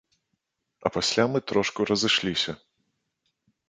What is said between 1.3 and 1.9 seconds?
мы трошку